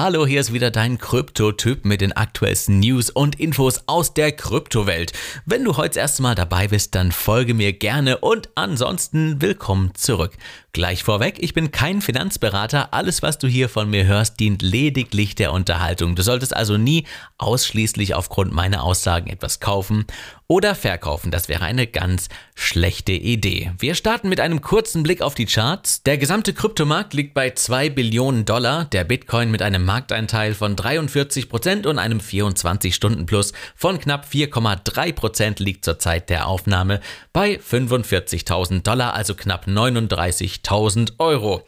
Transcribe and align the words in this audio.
Hallo, 0.00 0.28
hier 0.28 0.38
ist 0.40 0.52
wieder 0.52 0.70
dein 0.70 0.96
Krypto-Typ 0.96 1.84
mit 1.84 2.02
den 2.02 2.12
aktuellsten 2.12 2.78
News 2.78 3.10
und 3.10 3.40
Infos 3.40 3.82
aus 3.86 4.14
der 4.14 4.30
Kryptowelt. 4.30 5.12
Wenn 5.44 5.64
du 5.64 5.76
heute 5.76 5.88
das 5.88 5.96
erste 5.96 6.22
Mal 6.22 6.36
dabei 6.36 6.68
bist, 6.68 6.94
dann 6.94 7.10
folge 7.10 7.52
mir 7.52 7.72
gerne 7.72 8.18
und 8.18 8.48
ansonsten 8.54 9.42
willkommen 9.42 9.96
zurück. 9.96 10.34
Gleich 10.70 11.02
vorweg, 11.02 11.38
ich 11.40 11.52
bin 11.52 11.72
kein 11.72 12.00
Finanzberater. 12.00 12.94
Alles, 12.94 13.22
was 13.22 13.38
du 13.38 13.48
hier 13.48 13.68
von 13.68 13.90
mir 13.90 14.06
hörst, 14.06 14.38
dient 14.38 14.62
lediglich 14.62 15.34
der 15.34 15.52
Unterhaltung. 15.52 16.14
Du 16.14 16.22
solltest 16.22 16.54
also 16.54 16.76
nie 16.76 17.04
ausschließlich 17.38 18.14
aufgrund 18.14 18.52
meiner 18.52 18.84
Aussagen 18.84 19.28
etwas 19.28 19.58
kaufen 19.58 20.04
oder 20.46 20.76
verkaufen. 20.76 21.32
Das 21.32 21.48
wäre 21.48 21.64
eine 21.64 21.88
ganz 21.88 22.28
schlechte 22.54 23.12
Idee. 23.12 23.72
Wir 23.78 23.96
starten 23.96 24.28
mit 24.28 24.38
einem 24.38 24.60
kurzen 24.60 25.02
Blick 25.02 25.20
auf 25.20 25.34
die 25.34 25.46
Charts. 25.46 26.04
Der 26.04 26.16
gesamte 26.16 26.54
Kryptomarkt 26.54 27.12
liegt 27.12 27.34
bei 27.34 27.50
2 27.50 27.90
Billionen 27.90 28.44
Dollar, 28.44 28.84
der 28.84 29.02
Bitcoin 29.02 29.50
mit 29.50 29.62
einem 29.62 29.87
Markteinteil 29.88 30.52
von 30.52 30.76
43 30.76 31.48
Prozent 31.48 31.86
und 31.86 31.98
einem 31.98 32.18
24-Stunden-Plus 32.18 33.54
von 33.74 33.98
knapp 33.98 34.26
4,3 34.30 35.12
Prozent 35.14 35.60
liegt 35.60 35.82
zur 35.82 35.98
Zeit 35.98 36.28
der 36.28 36.46
Aufnahme 36.46 37.00
bei 37.32 37.58
45.000 37.58 38.82
Dollar, 38.82 39.14
also 39.14 39.34
knapp 39.34 39.66
39.000 39.66 41.12
Euro. 41.18 41.66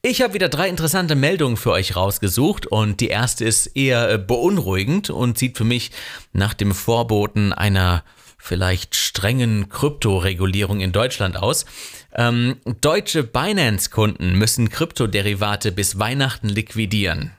Ich 0.00 0.22
habe 0.22 0.32
wieder 0.32 0.48
drei 0.48 0.70
interessante 0.70 1.14
Meldungen 1.14 1.58
für 1.58 1.72
euch 1.72 1.94
rausgesucht 1.94 2.66
und 2.66 3.00
die 3.00 3.08
erste 3.08 3.44
ist 3.44 3.66
eher 3.76 4.16
beunruhigend 4.16 5.10
und 5.10 5.36
sieht 5.36 5.58
für 5.58 5.64
mich 5.64 5.90
nach 6.32 6.54
dem 6.54 6.72
Vorboten 6.72 7.52
einer 7.52 8.02
vielleicht 8.38 8.96
strengen 8.96 9.68
Kryptoregulierung 9.68 10.80
in 10.80 10.92
Deutschland 10.92 11.36
aus. 11.36 11.66
Ähm, 12.14 12.56
deutsche 12.80 13.24
Binance-Kunden 13.24 14.38
müssen 14.38 14.70
Kryptoderivate 14.70 15.70
bis 15.70 15.98
Weihnachten 15.98 16.48
liquidieren. 16.48 17.32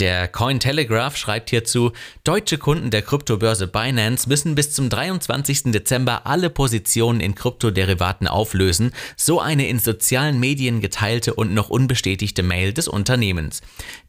Der 0.00 0.26
Cointelegraph 0.26 1.16
schreibt 1.16 1.50
hierzu, 1.50 1.92
deutsche 2.24 2.58
Kunden 2.58 2.90
der 2.90 3.02
Kryptobörse 3.02 3.68
Binance 3.68 4.28
müssen 4.28 4.56
bis 4.56 4.72
zum 4.72 4.88
23. 4.88 5.70
Dezember 5.70 6.26
alle 6.26 6.50
Positionen 6.50 7.20
in 7.20 7.36
Kryptoderivaten 7.36 8.26
auflösen, 8.26 8.90
so 9.16 9.38
eine 9.38 9.68
in 9.68 9.78
sozialen 9.78 10.40
Medien 10.40 10.80
geteilte 10.80 11.34
und 11.34 11.54
noch 11.54 11.70
unbestätigte 11.70 12.42
Mail 12.42 12.72
des 12.72 12.88
Unternehmens. 12.88 13.62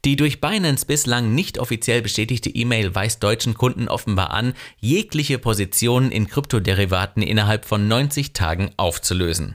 Die 0.04 0.16
durch 0.16 0.40
Binance 0.40 0.86
bislang 0.86 1.36
nicht 1.36 1.56
offiziell 1.56 2.02
bestätigte 2.02 2.50
E-Mail 2.50 2.96
weist 2.96 3.22
deutschen 3.22 3.54
Kunden 3.54 3.86
offenbar 3.86 4.32
an, 4.32 4.54
jegliche 4.80 5.38
Positionen 5.38 6.10
in 6.10 6.26
Kryptoderivaten 6.26 7.22
innerhalb 7.22 7.64
von 7.64 7.86
90 7.86 8.32
Tagen 8.32 8.72
aufzulösen. 8.76 9.54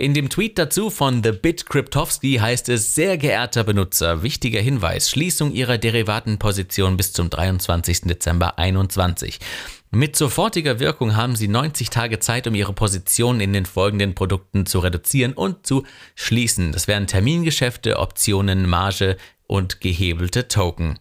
In 0.00 0.14
dem 0.14 0.30
Tweet 0.30 0.56
dazu 0.58 0.88
von 0.88 1.22
The 1.22 1.32
Bit 1.32 1.66
Kryptowski 1.66 2.38
heißt 2.40 2.70
es, 2.70 2.94
sehr 2.94 3.18
geehrter 3.18 3.64
Benutzer, 3.64 4.22
wichtiger 4.22 4.62
Hinweis, 4.62 5.10
Schließung 5.10 5.52
Ihrer 5.52 5.76
Derivatenposition 5.76 6.96
bis 6.96 7.12
zum 7.12 7.28
23. 7.28 8.00
Dezember 8.04 8.54
2021. 8.56 9.40
Mit 9.90 10.16
sofortiger 10.16 10.80
Wirkung 10.80 11.16
haben 11.16 11.36
Sie 11.36 11.48
90 11.48 11.90
Tage 11.90 12.18
Zeit, 12.18 12.46
um 12.46 12.54
Ihre 12.54 12.72
Position 12.72 13.40
in 13.40 13.52
den 13.52 13.66
folgenden 13.66 14.14
Produkten 14.14 14.64
zu 14.64 14.78
reduzieren 14.78 15.34
und 15.34 15.66
zu 15.66 15.84
schließen. 16.14 16.72
Das 16.72 16.88
wären 16.88 17.06
Termingeschäfte, 17.06 17.98
Optionen, 17.98 18.66
Marge 18.66 19.18
und 19.50 19.80
gehebelte 19.80 20.46
Token. 20.46 20.98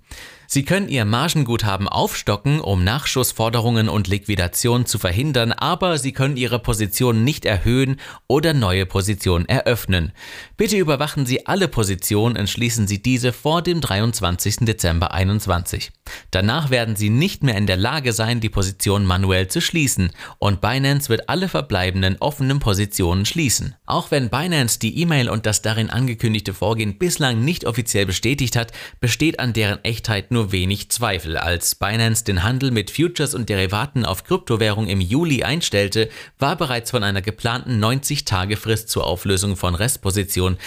Sie 0.52 0.66
können 0.66 0.89
Ihr 0.89 1.05
Margenguthaben 1.05 1.88
aufstocken, 1.88 2.59
um 2.59 2.83
Nachschussforderungen 2.83 3.88
und 3.88 4.08
Liquidation 4.08 4.88
zu 4.88 4.97
verhindern, 4.97 5.52
aber 5.52 6.00
Sie 6.00 6.11
können 6.11 6.38
Ihre 6.38 6.58
Position 6.58 7.23
nicht 7.23 7.45
erhöhen 7.45 7.97
oder 8.25 8.55
neue 8.55 8.88
Positionen 8.88 9.45
eröffnen. 9.45 10.11
Bitte 10.58 10.75
überwachen 10.75 11.27
Sie 11.27 11.45
alle 11.45 11.67
Positionen 11.67 12.36
und 12.36 12.50
schließen 12.50 12.88
Sie 12.88 13.00
diese 13.00 13.31
vor 13.31 13.61
dem 13.61 13.80
23. 13.80 14.61
Dezember 14.61 15.09
2021. 15.11 15.92
Danach 16.31 16.72
werden 16.72 16.95
Sie 16.95 17.11
nicht 17.11 17.44
mehr 17.44 17.55
in 17.55 17.67
der 17.67 17.77
Lage 17.77 18.11
sein, 18.11 18.39
die 18.39 18.50
Position 18.50 19.05
manuell 19.05 19.50
zu 19.50 19.61
schließen 19.61 20.11
und 20.39 20.61
Binance 20.61 21.09
wird 21.09 21.30
alle 21.30 21.47
verbleibenden 21.47 22.17
offenen 22.22 22.58
Positionen 22.58 23.27
schließen. 23.27 23.76
Auch 23.86 24.09
wenn 24.09 24.32
Binance 24.32 24.80
die 24.80 24.99
E-Mail 24.99 25.30
und 25.30 25.45
das 25.45 25.61
darin 25.61 25.92
angekündigte 25.92 26.55
Vorgehen 26.55 26.98
bislang 26.98 27.45
nicht 27.45 27.65
offiziell 27.65 28.08
bestätigt 28.08 28.39
hat, 28.55 28.72
besteht 29.00 29.39
an 29.39 29.54
deren 29.54 29.83
Echtheit 29.83 30.32
nur 30.32 30.39
nur 30.39 30.54
wenig 30.54 30.89
Zweifel. 30.89 31.36
Als 31.36 31.76
Binance 31.76 32.23
den 32.23 32.44
Handel 32.44 32.72
mit 32.72 32.92
Futures 32.92 33.36
und 33.36 33.50
Derivaten 33.50 34.05
auf 34.05 34.23
Kryptowährung 34.23 34.88
im 34.88 35.02
Juli 35.02 35.44
einstellte, 35.44 36.10
war 36.38 36.55
bereits 36.55 36.92
von 36.92 37.04
einer 37.04 37.22
geplanten 37.22 37.83
90-Tage-Frist 37.83 38.88
zur 38.88 39.05
Auflösung 39.05 39.58
von 39.58 39.76
Restpositionen 39.76 40.58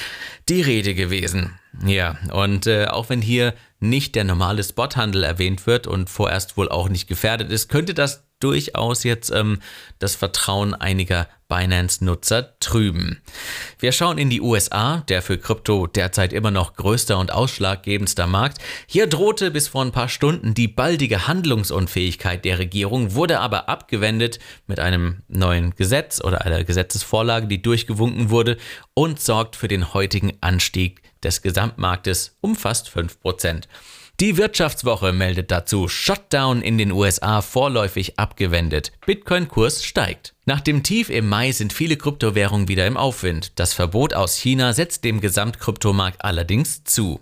die 0.51 0.61
Rede 0.61 0.95
gewesen. 0.95 1.59
Ja, 1.87 2.19
und 2.33 2.67
äh, 2.67 2.85
auch 2.85 3.09
wenn 3.09 3.23
hier 3.23 3.55
nicht 3.81 4.15
der 4.15 4.25
normale 4.25 4.63
Spothandel 4.63 5.25
erwähnt 5.25 5.67
wird 5.67 5.87
und 5.87 6.11
vorerst 6.11 6.59
wohl 6.59 6.69
auch 6.69 6.91
nicht 6.91 7.09
gefährdet 7.09 7.51
ist, 7.51 7.71
könnte 7.71 7.95
das 7.95 8.25
durchaus 8.43 9.05
jetzt 9.05 9.31
ähm, 9.31 9.61
das 9.99 10.15
Vertrauen 10.15 10.75
einiger 10.75 11.29
Binance-Nutzer 11.49 12.59
trüben. 12.61 13.21
Wir 13.79 13.93
schauen 13.93 14.17
in 14.17 14.31
die 14.31 14.41
USA, 14.41 15.05
der 15.09 15.21
für 15.21 15.37
Krypto 15.37 15.87
derzeit 15.87 16.33
immer 16.33 16.51
noch 16.51 16.75
größter 16.75 17.19
und 17.19 17.31
ausschlaggebendster 17.31 18.27
Markt. 18.27 18.59
Hier 18.87 19.07
drohte 19.07 19.51
bis 19.51 19.69
vor 19.69 19.85
ein 19.85 19.93
paar 19.93 20.09
Stunden 20.09 20.55
die 20.55 20.69
baldige 20.69 21.27
Handlungsunfähigkeit 21.27 22.47
der 22.47 22.59
Regierung, 22.59 23.15
wurde 23.15 23.41
aber 23.41 23.69
abgewendet 23.69 24.39
mit 24.67 24.81
einem 24.81 25.23
neuen 25.29 25.75
Gesetz 25.75 26.25
oder 26.25 26.47
einer 26.47 26.65
Gesetzesvorlage, 26.65 27.49
die 27.49 27.61
durchgewunken 27.61 28.31
wurde 28.31 28.57
und 28.95 29.21
sorgt 29.21 29.57
für 29.57 29.69
den 29.69 29.93
heutigen 29.93 30.33
Anstieg 30.41 31.03
des 31.23 31.43
Gesamtmarktes 31.43 32.39
um 32.41 32.57
fast 32.57 32.89
5%. 32.89 33.65
Die 34.21 34.37
Wirtschaftswoche 34.37 35.13
meldet 35.13 35.51
dazu, 35.51 35.89
Shutdown 35.89 36.63
in 36.63 36.79
den 36.79 36.93
USA 36.93 37.43
vorläufig 37.43 38.19
abgewendet. 38.19 38.93
Bitcoin-Kurs 39.05 39.85
steigt. 39.85 40.35
Nach 40.45 40.61
dem 40.61 40.83
Tief 40.83 41.11
im 41.11 41.29
Mai 41.29 41.51
sind 41.53 41.73
viele 41.73 41.97
Kryptowährungen 41.97 42.69
wieder 42.69 42.87
im 42.87 42.97
Aufwind. 42.97 43.59
Das 43.59 43.75
Verbot 43.75 44.15
aus 44.15 44.37
China 44.37 44.75
setzt 44.75 45.03
dem 45.05 45.21
Gesamtkryptomarkt 45.21 46.25
allerdings 46.25 46.85
zu. 46.85 47.21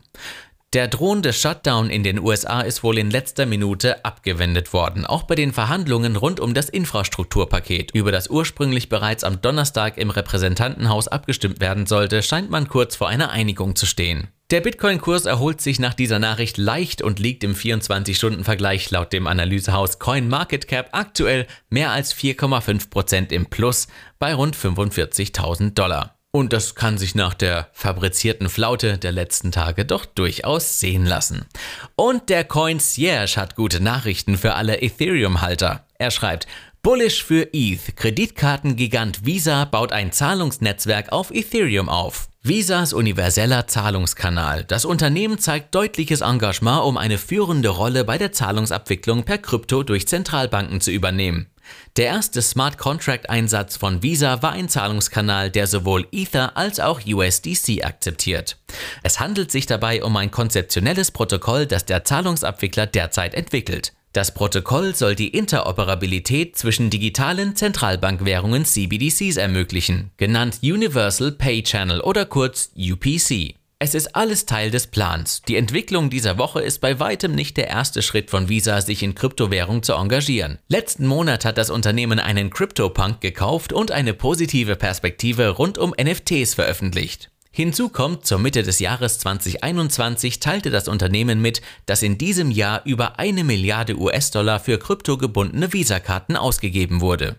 Der 0.73 0.87
drohende 0.87 1.33
Shutdown 1.33 1.91
in 1.91 2.05
den 2.05 2.21
USA 2.21 2.61
ist 2.61 2.85
wohl 2.85 2.99
in 2.99 3.11
letzter 3.11 3.45
Minute 3.45 4.05
abgewendet 4.05 4.73
worden, 4.73 5.05
auch 5.05 5.25
bei 5.25 5.35
den 5.35 5.53
Verhandlungen 5.53 6.15
rund 6.15 6.39
um 6.39 6.55
das 6.55 6.69
Infrastrukturpaket, 6.69 7.91
über 7.93 8.13
das 8.13 8.31
ursprünglich 8.31 8.89
bereits 8.89 9.25
am 9.25 9.41
Donnerstag 9.41 9.99
im 9.99 10.11
Repräsentantenhaus 10.11 11.09
abgestimmt 11.09 11.61
werden 11.61 11.87
sollte, 11.87 12.23
scheint 12.23 12.51
man 12.51 12.69
kurz 12.69 12.95
vor 12.95 13.09
einer 13.09 13.31
Einigung 13.31 13.75
zu 13.75 13.85
stehen. 13.85 14.29
Der 14.51 14.61
Bitcoin-Kurs 14.61 15.27
erholt 15.27 15.61
sich 15.61 15.79
nach 15.79 15.95
dieser 15.95 16.19
Nachricht 16.19 16.59
leicht 16.59 17.03
und 17.03 17.21
liegt 17.21 17.45
im 17.45 17.55
24-Stunden-Vergleich 17.55 18.91
laut 18.91 19.13
dem 19.13 19.29
Analysehaus 19.29 20.01
CoinMarketCap 20.01 20.89
aktuell 20.91 21.47
mehr 21.69 21.93
als 21.93 22.13
4,5% 22.17 23.31
im 23.33 23.47
Plus 23.47 23.87
bei 24.19 24.35
rund 24.35 24.57
45.000 24.57 25.75
Dollar. 25.75 26.17
Und 26.33 26.53
das 26.53 26.75
kann 26.75 26.99
sich 26.99 27.15
nach 27.15 27.35
der 27.35 27.69
fabrizierten 27.73 28.49
Flaute 28.49 28.99
der 28.99 29.13
letzten 29.13 29.53
Tage 29.53 29.85
doch 29.85 30.05
durchaus 30.05 30.81
sehen 30.81 31.07
lassen. 31.07 31.47
Und 31.95 32.29
der 32.29 32.43
Coincierge 32.43 33.37
hat 33.37 33.55
gute 33.55 33.81
Nachrichten 33.81 34.37
für 34.37 34.55
alle 34.55 34.83
Ethereum-Halter. 34.83 35.87
Er 35.99 36.11
schreibt, 36.11 36.49
Bullish 36.83 37.23
für 37.23 37.51
ETH. 37.53 37.95
Kreditkartengigant 37.95 39.25
Visa 39.25 39.65
baut 39.65 39.93
ein 39.93 40.11
Zahlungsnetzwerk 40.11 41.13
auf 41.13 41.31
Ethereum 41.31 41.89
auf. 41.89 42.30
Visas 42.43 42.95
universeller 42.95 43.67
Zahlungskanal. 43.67 44.65
Das 44.65 44.87
Unternehmen 44.87 45.39
zeigt 45.39 45.75
deutliches 45.75 46.23
Engagement, 46.23 46.85
um 46.85 46.97
eine 46.97 47.19
führende 47.19 47.69
Rolle 47.69 48.03
bei 48.03 48.17
der 48.17 48.33
Zahlungsabwicklung 48.33 49.25
per 49.25 49.37
Krypto 49.37 49.83
durch 49.83 50.09
Zentralbanken 50.09 50.81
zu 50.81 50.91
übernehmen. 50.91 51.51
Der 51.99 52.07
erste 52.07 52.41
Smart 52.41 52.79
Contract 52.79 53.29
Einsatz 53.29 53.77
von 53.77 54.03
Visa 54.03 54.41
war 54.41 54.53
ein 54.53 54.71
Zahlungskanal, 54.71 55.51
der 55.51 55.67
sowohl 55.67 56.07
Ether 56.13 56.57
als 56.57 56.81
auch 56.81 57.03
USDC 57.07 57.85
akzeptiert. 57.85 58.57
Es 59.03 59.21
handelt 59.21 59.51
sich 59.51 59.67
dabei 59.67 60.03
um 60.03 60.17
ein 60.17 60.31
konzeptionelles 60.31 61.11
Protokoll, 61.11 61.67
das 61.67 61.85
der 61.85 62.05
Zahlungsabwickler 62.05 62.87
derzeit 62.87 63.35
entwickelt. 63.35 63.93
Das 64.13 64.35
Protokoll 64.35 64.97
soll 64.97 65.15
die 65.15 65.29
Interoperabilität 65.29 66.57
zwischen 66.57 66.91
digitalen 66.91 67.55
Zentralbankwährungen 67.55 68.65
CBDCs 68.65 69.37
ermöglichen, 69.37 70.11
genannt 70.17 70.59
Universal 70.65 71.31
Pay 71.31 71.63
Channel 71.63 72.01
oder 72.01 72.27
kurz 72.27 72.73
UPC. 72.77 73.55
Es 73.79 73.95
ist 73.95 74.17
alles 74.17 74.47
Teil 74.47 74.73
des 74.73 74.89
Plans. 74.89 75.43
Die 75.47 75.55
Entwicklung 75.55 76.11
dieser 76.11 76.39
Woche 76.39 76.61
ist 76.61 76.81
bei 76.81 76.99
weitem 76.99 77.37
nicht 77.37 77.57
der 77.57 77.69
erste 77.69 78.03
Schritt 78.03 78.31
von 78.31 78.49
Visa, 78.49 78.81
sich 78.81 79.05
in 79.05 79.15
Kryptowährung 79.15 79.85
zu 79.85 79.93
engagieren. 79.93 80.59
Letzten 80.69 81.07
Monat 81.07 81.45
hat 81.45 81.57
das 81.57 81.71
Unternehmen 81.71 82.19
einen 82.19 82.51
CryptoPunk 82.51 83.21
gekauft 83.21 83.73
und 83.73 83.93
eine 83.93 84.13
positive 84.13 84.75
Perspektive 84.75 85.51
rund 85.51 85.79
um 85.79 85.95
NFTs 85.99 86.55
veröffentlicht. 86.55 87.31
Hinzu 87.53 87.89
kommt, 87.89 88.27
zur 88.27 88.39
Mitte 88.39 88.63
des 88.63 88.79
Jahres 88.79 89.19
2021 89.19 90.39
teilte 90.39 90.71
das 90.71 90.87
Unternehmen 90.87 91.43
mit, 91.43 91.63
dass 91.85 92.03
in 92.03 92.17
diesem 92.17 92.53
Jahr 92.53 92.83
über 92.85 93.19
eine 93.19 93.43
Milliarde 93.43 93.99
US-Dollar 93.99 94.61
für 94.61 94.79
kryptogebundene 94.79 95.73
Visakarten 95.73 96.37
ausgegeben 96.37 97.01
wurde. 97.01 97.37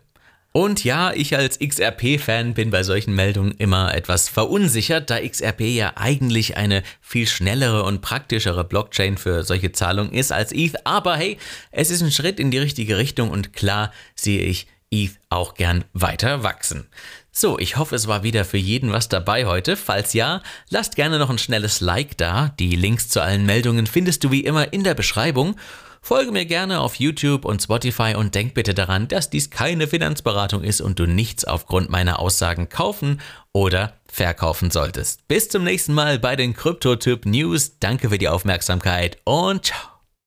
Und 0.54 0.84
ja, 0.84 1.13
ich 1.13 1.38
als 1.38 1.60
XRP-Fan 1.60 2.54
bin 2.54 2.72
bei 2.72 2.84
solchen 2.84 3.16
Meldungen 3.16 3.54
immer 3.54 3.96
etwas 3.96 4.28
verunsichert, 4.28 5.10
da 5.10 5.18
XRP 5.18 5.62
ja 5.62 5.94
eigentlich 5.96 6.58
eine 6.58 6.84
viel 7.00 7.25
schnellere 7.25 7.84
und 7.84 8.02
praktischere 8.02 8.66
Blockchain 8.66 9.18
für 9.18 9.46
solche 9.46 9.72
Zahlungen 9.72 10.12
ist 10.12 10.34
als 10.34 10.52
ETH. 10.52 10.75
Aber 10.86 11.16
hey, 11.16 11.38
es 11.72 11.90
ist 11.90 12.02
ein 12.02 12.12
Schritt 12.12 12.38
in 12.38 12.52
die 12.52 12.58
richtige 12.58 12.98
Richtung 12.98 13.30
und 13.30 13.54
klar 13.54 13.94
sehe 14.13 14.42
ich 14.42 14.68
ETH 14.92 15.18
auch 15.30 15.54
gern 15.54 15.86
weiter 15.94 16.44
wachsen. 16.44 16.90
So, 17.33 17.57
ich 17.57 17.78
hoffe, 17.78 17.95
es 17.95 18.07
war 18.07 18.24
wieder 18.24 18.44
für 18.44 18.57
jeden 18.57 18.92
was 18.92 19.07
dabei 19.07 19.45
heute. 19.45 19.78
Falls 19.78 20.12
ja, 20.13 20.42
lasst 20.69 20.98
gerne 20.98 21.18
noch 21.18 21.30
ein 21.30 21.38
schnelles 21.38 21.80
Like 21.80 22.18
da. 22.18 22.54
Die 22.60 22.75
Links 22.75 23.07
zu 23.07 23.22
allen 23.22 23.45
Meldungen 23.45 23.88
findest 23.88 24.24
du 24.24 24.31
wie 24.31 24.42
immer 24.42 24.74
in 24.74 24.83
der 24.83 24.95
Beschreibung. 24.95 25.56
Folge 26.01 26.31
mir 26.31 26.45
gerne 26.45 26.81
auf 26.81 26.95
YouTube 26.95 27.45
und 27.45 27.62
Spotify 27.62 28.16
und 28.16 28.36
denk 28.36 28.54
bitte 28.54 28.74
daran, 28.74 29.07
dass 29.07 29.30
dies 29.30 29.50
keine 29.50 29.88
Finanzberatung 29.88 30.63
ist 30.63 30.81
und 30.81 31.00
du 31.00 31.06
nichts 31.06 31.45
aufgrund 31.45 31.89
meiner 31.89 32.19
Aussagen 32.19 32.69
kaufen 32.69 33.22
oder 33.54 33.94
verkaufen 34.07 34.72
solltest. 34.72 35.27
Bis 35.27 35.48
zum 35.48 35.63
nächsten 35.63 35.94
Mal 35.94 36.19
bei 36.19 36.36
den 36.36 36.54
Kryptotyp 36.54 37.25
News. 37.25 37.77
Danke 37.80 38.10
für 38.10 38.18
die 38.18 38.30
Aufmerksamkeit 38.30 39.19
und 39.24 39.68
ciao. 39.68 39.91